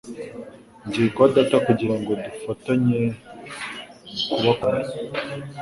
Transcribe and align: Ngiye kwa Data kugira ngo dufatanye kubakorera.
Ngiye 0.85 1.07
kwa 1.15 1.27
Data 1.35 1.57
kugira 1.67 1.95
ngo 1.99 2.11
dufatanye 2.23 2.99
kubakorera. 4.31 4.91